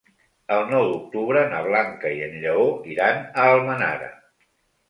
[0.53, 2.65] El nou d'octubre na Blanca i en Lleó
[2.97, 4.09] iran a Almenara.